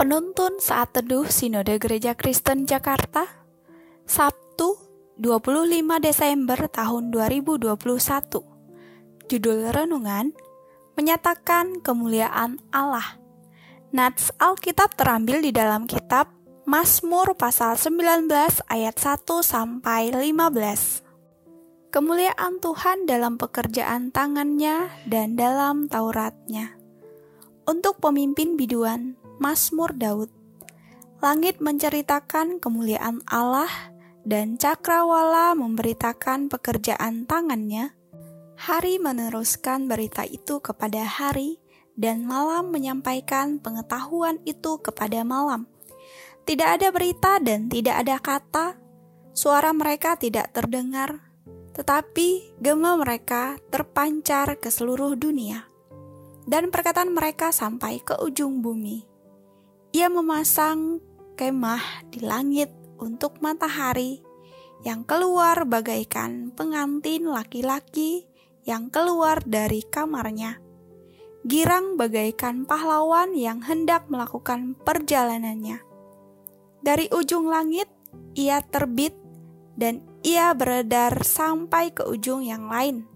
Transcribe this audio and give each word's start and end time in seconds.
Penuntun 0.00 0.56
Saat 0.64 0.96
Teduh 0.96 1.28
Sinode 1.28 1.76
Gereja 1.76 2.16
Kristen 2.16 2.64
Jakarta 2.64 3.28
Sabtu 4.08 4.80
25 5.20 5.76
Desember 6.00 6.56
tahun 6.72 7.12
2021 7.12 7.68
Judul 9.28 9.68
Renungan 9.68 10.32
Menyatakan 10.96 11.84
Kemuliaan 11.84 12.64
Allah. 12.72 13.20
Nats 13.92 14.32
Alkitab 14.40 14.96
terambil 14.96 15.44
di 15.44 15.52
dalam 15.52 15.84
kitab 15.84 16.32
Mazmur 16.64 17.36
pasal 17.36 17.76
19 17.76 18.24
ayat 18.72 18.96
1 18.96 19.20
sampai 19.44 20.16
15 20.16 21.92
Kemuliaan 21.92 22.56
Tuhan 22.56 23.04
dalam 23.04 23.36
pekerjaan 23.36 24.08
tangannya 24.08 24.88
dan 25.04 25.36
dalam 25.36 25.92
Tauratnya. 25.92 26.72
Untuk 27.68 28.00
pemimpin 28.00 28.56
biduan 28.56 29.19
Mazmur 29.40 29.96
Daud. 29.96 30.28
Langit 31.24 31.64
menceritakan 31.64 32.60
kemuliaan 32.60 33.24
Allah 33.24 33.72
dan 34.20 34.60
cakrawala 34.60 35.56
memberitakan 35.56 36.52
pekerjaan 36.52 37.24
tangannya. 37.24 37.96
Hari 38.60 39.00
meneruskan 39.00 39.88
berita 39.88 40.28
itu 40.28 40.60
kepada 40.60 41.08
hari 41.08 41.56
dan 41.96 42.28
malam 42.28 42.68
menyampaikan 42.68 43.56
pengetahuan 43.56 44.36
itu 44.44 44.76
kepada 44.84 45.24
malam. 45.24 45.64
Tidak 46.44 46.68
ada 46.76 46.92
berita 46.92 47.40
dan 47.40 47.72
tidak 47.72 47.96
ada 47.96 48.20
kata, 48.20 48.66
suara 49.32 49.72
mereka 49.72 50.20
tidak 50.20 50.52
terdengar, 50.52 51.32
tetapi 51.72 52.60
gema 52.60 53.00
mereka 53.00 53.56
terpancar 53.72 54.60
ke 54.60 54.68
seluruh 54.68 55.16
dunia 55.16 55.64
dan 56.44 56.68
perkataan 56.68 57.16
mereka 57.16 57.56
sampai 57.56 58.04
ke 58.04 58.20
ujung 58.20 58.60
bumi. 58.60 59.09
Ia 59.90 60.06
memasang 60.06 61.02
kemah 61.34 62.06
di 62.10 62.22
langit 62.22 62.70
untuk 63.00 63.42
matahari 63.42 64.22
yang 64.86 65.02
keluar 65.02 65.66
bagaikan 65.66 66.54
pengantin 66.54 67.26
laki-laki 67.26 68.30
yang 68.62 68.88
keluar 68.88 69.42
dari 69.42 69.82
kamarnya. 69.82 70.62
Girang 71.42 71.98
bagaikan 71.98 72.68
pahlawan 72.68 73.34
yang 73.34 73.64
hendak 73.66 74.06
melakukan 74.06 74.78
perjalanannya. 74.78 75.82
Dari 76.80 77.10
ujung 77.10 77.50
langit 77.50 77.88
ia 78.38 78.62
terbit 78.62 79.16
dan 79.74 80.04
ia 80.22 80.52
beredar 80.54 81.24
sampai 81.24 81.90
ke 81.90 82.06
ujung 82.06 82.44
yang 82.44 82.68
lain 82.68 83.10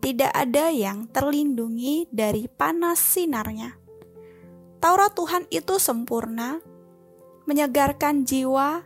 tidak 0.00 0.32
ada 0.32 0.72
yang 0.72 1.04
terlindungi 1.12 2.08
dari 2.08 2.48
panas 2.48 2.96
sinarnya. 3.00 3.79
Taurat 4.80 5.12
Tuhan 5.12 5.44
itu 5.52 5.76
sempurna, 5.76 6.56
menyegarkan 7.44 8.24
jiwa, 8.24 8.80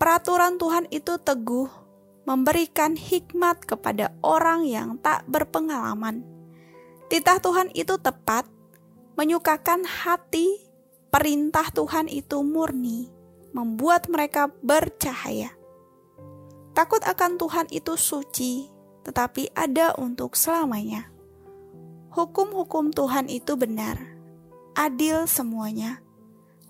peraturan 0.00 0.56
Tuhan 0.56 0.88
itu 0.88 1.20
teguh, 1.20 1.68
memberikan 2.24 2.96
hikmat 2.96 3.60
kepada 3.68 4.16
orang 4.24 4.64
yang 4.64 4.96
tak 5.04 5.28
berpengalaman. 5.28 6.24
Titah 7.12 7.44
Tuhan 7.44 7.68
itu 7.76 8.00
tepat, 8.00 8.48
menyukakan 9.20 9.84
hati, 9.84 10.64
perintah 11.12 11.68
Tuhan 11.68 12.08
itu 12.08 12.40
murni, 12.40 13.12
membuat 13.52 14.08
mereka 14.08 14.48
bercahaya. 14.64 15.52
Takut 16.72 17.04
akan 17.04 17.36
Tuhan 17.36 17.68
itu 17.68 18.00
suci, 18.00 18.72
tetapi 19.04 19.52
ada 19.52 19.92
untuk 20.00 20.40
selamanya. 20.40 21.12
Hukum-hukum 22.16 22.96
Tuhan 22.96 23.28
itu 23.28 23.54
benar, 23.60 24.13
adil 24.74 25.26
semuanya, 25.30 26.02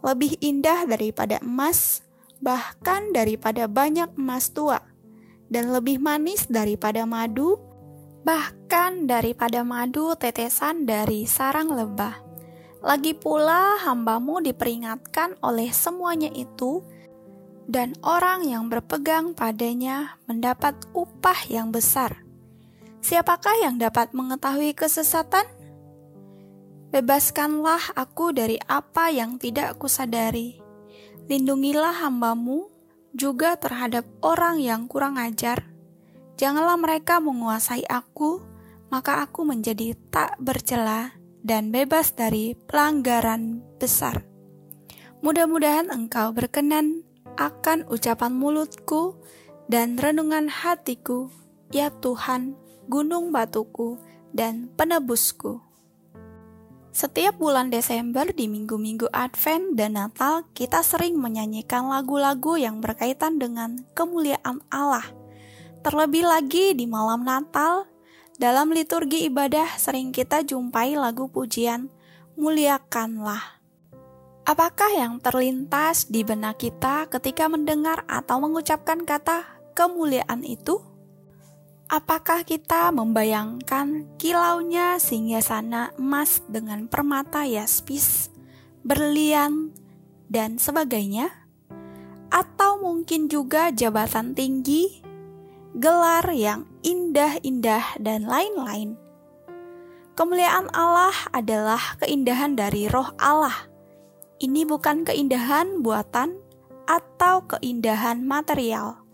lebih 0.04 0.36
indah 0.44 0.84
daripada 0.84 1.40
emas, 1.40 2.04
bahkan 2.44 3.10
daripada 3.10 3.64
banyak 3.64 4.12
emas 4.20 4.52
tua, 4.52 4.80
dan 5.48 5.72
lebih 5.72 6.00
manis 6.00 6.44
daripada 6.48 7.08
madu, 7.08 7.56
bahkan 8.24 9.08
daripada 9.08 9.64
madu 9.64 10.12
tetesan 10.16 10.84
dari 10.84 11.24
sarang 11.24 11.72
lebah. 11.72 12.20
Lagi 12.84 13.16
pula 13.16 13.80
hambamu 13.80 14.44
diperingatkan 14.44 15.40
oleh 15.40 15.72
semuanya 15.72 16.28
itu, 16.36 16.84
dan 17.64 17.96
orang 18.04 18.44
yang 18.44 18.68
berpegang 18.68 19.32
padanya 19.32 20.20
mendapat 20.28 20.76
upah 20.92 21.48
yang 21.48 21.72
besar. 21.72 22.20
Siapakah 23.00 23.56
yang 23.64 23.80
dapat 23.80 24.12
mengetahui 24.12 24.76
kesesatan? 24.76 25.48
Bebaskanlah 26.94 27.98
aku 27.98 28.30
dari 28.30 28.54
apa 28.70 29.10
yang 29.10 29.34
tidak 29.34 29.82
kusadari. 29.82 30.62
Lindungilah 31.26 31.90
hambamu 32.06 32.70
juga 33.10 33.58
terhadap 33.58 34.06
orang 34.22 34.62
yang 34.62 34.86
kurang 34.86 35.18
ajar. 35.18 35.66
Janganlah 36.38 36.78
mereka 36.78 37.18
menguasai 37.18 37.82
aku, 37.90 38.38
maka 38.94 39.26
aku 39.26 39.42
menjadi 39.42 39.98
tak 40.14 40.38
bercela 40.38 41.18
dan 41.42 41.74
bebas 41.74 42.14
dari 42.14 42.54
pelanggaran 42.54 43.58
besar. 43.82 44.22
Mudah-mudahan 45.18 45.90
engkau 45.90 46.30
berkenan 46.30 47.02
akan 47.34 47.90
ucapan 47.90 48.30
mulutku 48.30 49.18
dan 49.66 49.98
renungan 49.98 50.46
hatiku, 50.46 51.26
ya 51.74 51.90
Tuhan 51.90 52.54
gunung 52.86 53.34
batuku, 53.34 53.98
dan 54.30 54.70
penebusku. 54.78 55.73
Setiap 56.94 57.42
bulan 57.42 57.74
Desember 57.74 58.22
di 58.30 58.46
minggu-minggu 58.46 59.10
Advent 59.10 59.74
dan 59.74 59.98
Natal, 59.98 60.46
kita 60.54 60.78
sering 60.86 61.18
menyanyikan 61.18 61.90
lagu-lagu 61.90 62.54
yang 62.54 62.78
berkaitan 62.78 63.42
dengan 63.42 63.82
kemuliaan 63.98 64.62
Allah. 64.70 65.02
Terlebih 65.82 66.22
lagi 66.22 66.70
di 66.70 66.86
malam 66.86 67.26
Natal, 67.26 67.90
dalam 68.38 68.70
liturgi 68.70 69.26
ibadah 69.26 69.74
sering 69.74 70.14
kita 70.14 70.46
jumpai 70.46 70.94
lagu 70.94 71.26
pujian 71.26 71.90
"Muliakanlah". 72.38 73.42
Apakah 74.46 74.94
yang 74.94 75.18
terlintas 75.18 76.06
di 76.06 76.22
benak 76.22 76.62
kita 76.62 77.10
ketika 77.10 77.50
mendengar 77.50 78.06
atau 78.06 78.38
mengucapkan 78.38 79.02
kata 79.02 79.42
kemuliaan 79.74 80.46
itu? 80.46 80.93
Apakah 81.84 82.48
kita 82.48 82.88
membayangkan 82.96 84.08
kilaunya 84.16 84.96
singgah 84.96 85.44
sana 85.44 85.92
emas 86.00 86.40
dengan 86.48 86.88
permata 86.88 87.44
yaspis, 87.44 88.32
berlian, 88.80 89.68
dan 90.32 90.56
sebagainya? 90.56 91.28
Atau 92.32 92.80
mungkin 92.80 93.28
juga 93.28 93.68
jabatan 93.68 94.32
tinggi, 94.32 95.04
gelar 95.76 96.24
yang 96.32 96.64
indah-indah, 96.80 98.00
dan 98.00 98.24
lain-lain. 98.24 98.96
Kemuliaan 100.16 100.72
Allah 100.72 101.12
adalah 101.36 102.00
keindahan 102.00 102.56
dari 102.56 102.88
roh 102.88 103.12
Allah. 103.20 103.68
Ini 104.40 104.64
bukan 104.64 105.04
keindahan 105.04 105.84
buatan 105.84 106.40
atau 106.88 107.44
keindahan 107.44 108.24
material, 108.24 109.04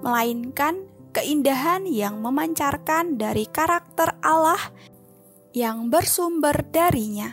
melainkan 0.00 0.93
keindahan 1.14 1.86
yang 1.86 2.18
memancarkan 2.18 3.14
dari 3.14 3.46
karakter 3.46 4.18
Allah 4.18 4.58
yang 5.54 5.86
bersumber 5.86 6.66
darinya. 6.74 7.30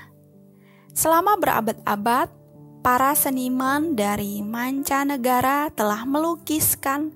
Selama 0.93 1.35
berabad-abad, 1.41 2.29
para 2.85 3.17
seniman 3.17 3.97
dari 3.97 4.45
mancanegara 4.45 5.73
telah 5.73 6.05
melukiskan 6.05 7.13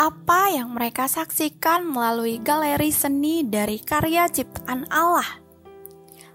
apa 0.00 0.48
yang 0.48 0.72
mereka 0.72 1.04
saksikan 1.08 1.84
melalui 1.84 2.40
galeri 2.40 2.88
seni 2.88 3.44
dari 3.44 3.76
karya 3.80 4.28
ciptaan 4.32 4.88
Allah. 4.88 5.40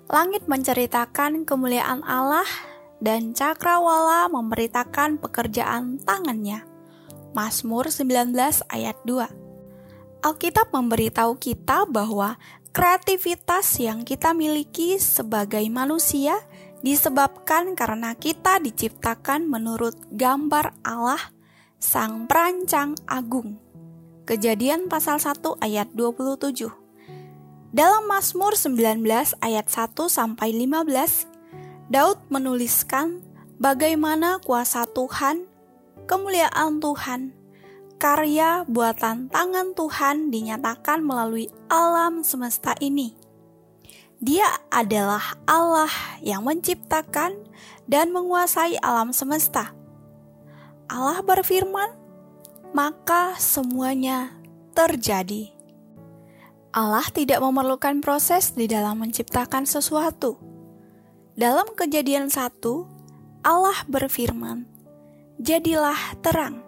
Langit 0.06 0.46
menceritakan 0.46 1.50
kemuliaan 1.50 2.06
Allah 2.06 2.46
dan 3.02 3.34
cakrawala 3.34 4.30
memberitakan 4.30 5.18
pekerjaan 5.18 5.98
tangannya. 5.98 6.75
Mazmur 7.36 7.92
19 7.92 8.32
ayat 8.72 8.96
2. 9.04 10.24
Alkitab 10.24 10.72
memberitahu 10.72 11.36
kita 11.36 11.84
bahwa 11.84 12.40
kreativitas 12.72 13.76
yang 13.76 14.08
kita 14.08 14.32
miliki 14.32 14.96
sebagai 14.96 15.62
manusia 15.68 16.40
disebabkan 16.80 17.76
karena 17.76 18.16
kita 18.16 18.64
diciptakan 18.64 19.52
menurut 19.52 20.00
gambar 20.16 20.72
Allah, 20.88 21.20
Sang 21.76 22.24
Perancang 22.24 22.96
Agung. 23.04 23.60
Kejadian 24.24 24.88
pasal 24.88 25.20
1 25.20 25.60
ayat 25.60 25.92
27. 25.92 26.72
Dalam 27.76 28.08
Mazmur 28.08 28.56
19 28.56 29.04
ayat 29.44 29.68
1 29.68 30.08
sampai 30.08 30.56
15, 30.56 31.92
Daud 31.92 32.18
menuliskan 32.32 33.20
bagaimana 33.60 34.40
kuasa 34.40 34.88
Tuhan 34.88 35.52
kemuliaan 36.06 36.80
Tuhan, 36.80 37.34
karya 37.98 38.64
buatan 38.70 39.28
tangan 39.34 39.74
Tuhan 39.74 40.30
dinyatakan 40.30 41.02
melalui 41.02 41.50
alam 41.68 42.22
semesta 42.22 42.78
ini. 42.80 43.18
Dia 44.24 44.48
adalah 44.72 45.36
Allah 45.44 45.92
yang 46.24 46.48
menciptakan 46.48 47.36
dan 47.86 48.16
menguasai 48.16 48.80
alam 48.80 49.12
semesta. 49.12 49.76
Allah 50.86 51.20
berfirman, 51.26 51.92
maka 52.72 53.36
semuanya 53.42 54.32
terjadi. 54.78 55.52
Allah 56.76 57.08
tidak 57.16 57.40
memerlukan 57.40 58.04
proses 58.04 58.52
di 58.52 58.68
dalam 58.68 59.00
menciptakan 59.00 59.64
sesuatu. 59.64 60.36
Dalam 61.40 61.72
kejadian 61.72 62.28
satu, 62.28 62.84
Allah 63.44 63.80
berfirman, 63.88 64.75
Jadilah 65.36 66.16
terang, 66.24 66.64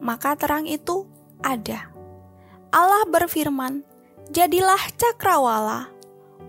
maka 0.00 0.32
terang 0.32 0.64
itu 0.64 1.04
ada. 1.44 1.92
Allah 2.72 3.04
berfirman, 3.04 3.84
Jadilah 4.32 4.80
cakrawala, 4.96 5.92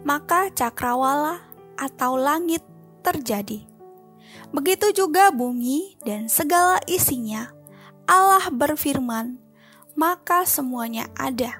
maka 0.07 0.47
cakrawala 0.53 1.43
atau 1.75 2.15
langit 2.15 2.63
terjadi. 3.03 3.65
Begitu 4.55 4.93
juga 4.95 5.27
bumi 5.33 5.99
dan 6.07 6.31
segala 6.31 6.79
isinya. 6.87 7.51
Allah 8.07 8.47
berfirman, 8.47 9.35
maka 9.97 10.47
semuanya 10.47 11.11
ada. 11.19 11.59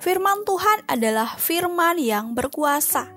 Firman 0.00 0.44
Tuhan 0.48 0.88
adalah 0.88 1.36
firman 1.36 2.00
yang 2.00 2.32
berkuasa. 2.32 3.12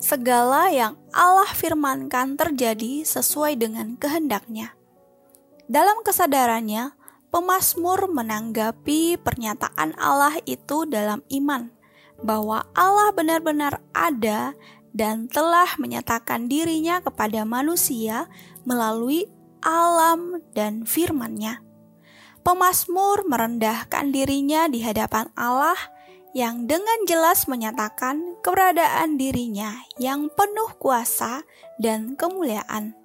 Segala 0.00 0.72
yang 0.72 0.96
Allah 1.12 1.50
firmankan 1.52 2.34
terjadi 2.40 3.04
sesuai 3.04 3.60
dengan 3.60 4.00
kehendaknya. 4.00 4.79
Dalam 5.70 6.02
kesadarannya, 6.02 6.98
pemazmur 7.30 8.10
menanggapi 8.10 9.22
pernyataan 9.22 9.94
Allah 9.94 10.34
itu 10.42 10.82
dalam 10.82 11.22
iman 11.30 11.70
bahwa 12.26 12.66
Allah 12.74 13.14
benar-benar 13.14 13.78
ada 13.94 14.58
dan 14.90 15.30
telah 15.30 15.70
menyatakan 15.78 16.50
dirinya 16.50 16.98
kepada 16.98 17.46
manusia 17.46 18.26
melalui 18.66 19.30
alam 19.62 20.42
dan 20.58 20.82
firman-Nya. 20.82 21.62
Pemasmur 22.42 23.30
merendahkan 23.30 24.10
dirinya 24.10 24.66
di 24.66 24.82
hadapan 24.82 25.30
Allah 25.38 25.78
yang 26.34 26.66
dengan 26.66 27.06
jelas 27.06 27.46
menyatakan 27.46 28.42
keberadaan 28.42 29.20
dirinya 29.20 29.76
yang 30.02 30.26
penuh 30.34 30.74
kuasa 30.82 31.46
dan 31.78 32.18
kemuliaan. 32.18 32.99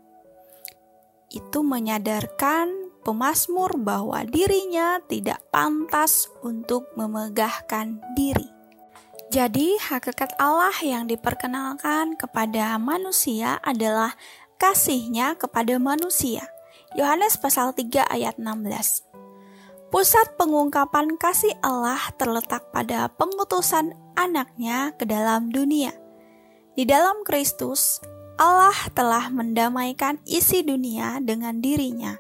Itu 1.35 1.67
menyadarkan 1.67 3.03
pemasmur 3.03 3.75
bahwa 3.75 4.23
dirinya 4.23 5.03
tidak 5.03 5.43
pantas 5.51 6.31
untuk 6.39 6.87
memegahkan 6.95 7.99
diri. 8.15 8.47
Jadi, 9.29 9.75
hakikat 9.75 10.39
Allah 10.39 10.73
yang 10.79 11.11
diperkenalkan 11.11 12.15
kepada 12.15 12.79
manusia 12.79 13.59
adalah 13.67 14.15
kasihnya 14.55 15.35
kepada 15.35 15.75
manusia. 15.75 16.47
Yohanes 16.95 17.35
pasal 17.35 17.75
3 17.75 18.07
ayat 18.07 18.39
16. 18.39 19.03
Pusat 19.91 20.39
pengungkapan 20.39 21.19
kasih 21.19 21.51
Allah 21.59 21.99
terletak 22.15 22.71
pada 22.71 23.11
pengutusan 23.11 23.91
anaknya 24.15 24.95
ke 24.95 25.03
dalam 25.03 25.51
dunia. 25.51 25.91
Di 26.75 26.87
dalam 26.87 27.23
Kristus, 27.27 27.99
Allah 28.35 28.75
telah 28.91 29.31
mendamaikan 29.31 30.19
isi 30.27 30.59
dunia 30.59 31.23
dengan 31.23 31.63
dirinya. 31.63 32.19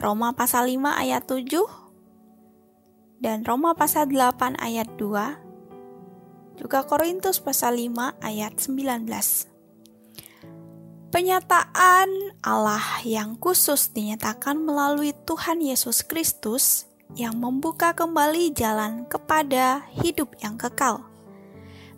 Roma 0.00 0.32
pasal 0.32 0.72
5 0.72 0.96
ayat 0.96 1.28
7 1.28 3.20
dan 3.20 3.44
Roma 3.44 3.76
pasal 3.76 4.08
8 4.08 4.56
ayat 4.56 4.88
2 4.96 6.56
juga 6.56 6.88
Korintus 6.88 7.36
pasal 7.36 7.76
5 7.76 8.16
ayat 8.24 8.56
19. 8.56 11.12
Penyataan 11.12 12.08
Allah 12.40 13.04
yang 13.04 13.36
khusus 13.36 13.92
dinyatakan 13.92 14.56
melalui 14.56 15.12
Tuhan 15.28 15.60
Yesus 15.60 16.00
Kristus 16.00 16.88
yang 17.12 17.36
membuka 17.36 17.92
kembali 17.92 18.56
jalan 18.56 19.04
kepada 19.04 19.84
hidup 20.00 20.32
yang 20.40 20.56
kekal. 20.56 21.04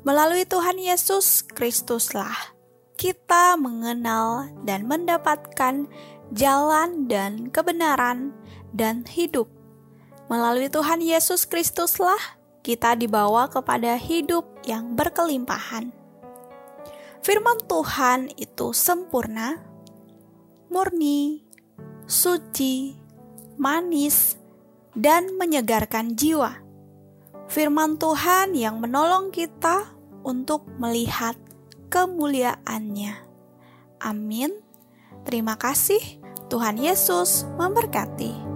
Melalui 0.02 0.42
Tuhan 0.42 0.82
Yesus 0.82 1.46
Kristuslah 1.46 2.61
kita 3.02 3.58
mengenal 3.58 4.46
dan 4.62 4.86
mendapatkan 4.86 5.90
jalan 6.30 7.10
dan 7.10 7.50
kebenaran 7.50 8.30
dan 8.70 9.02
hidup. 9.10 9.50
Melalui 10.30 10.70
Tuhan 10.70 11.02
Yesus 11.02 11.42
Kristuslah 11.50 12.38
kita 12.62 12.94
dibawa 12.94 13.50
kepada 13.50 13.98
hidup 13.98 14.46
yang 14.62 14.94
berkelimpahan. 14.94 15.90
Firman 17.26 17.58
Tuhan 17.66 18.30
itu 18.38 18.70
sempurna, 18.70 19.58
murni, 20.70 21.42
suci, 22.06 22.94
manis, 23.58 24.38
dan 24.94 25.34
menyegarkan 25.42 26.14
jiwa. 26.14 26.54
Firman 27.50 27.98
Tuhan 27.98 28.54
yang 28.54 28.78
menolong 28.78 29.34
kita 29.34 29.90
untuk 30.22 30.70
melihat 30.78 31.34
kemuliaannya. 31.92 33.14
Amin. 34.00 34.50
Terima 35.28 35.60
kasih. 35.60 36.00
Tuhan 36.48 36.80
Yesus 36.80 37.44
memberkati. 37.60 38.51